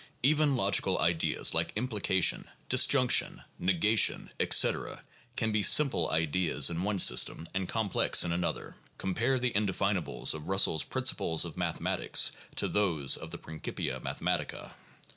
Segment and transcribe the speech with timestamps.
[0.23, 5.03] Even logical ideas like "implication," "disjunction," "negation," etc.,
[5.35, 8.75] can be simple ideas in one system, and complex in another.
[8.97, 14.71] (Compare the indefinables of Bussell's "Principles of Mathematics" with those of the "Principia Mathematica.")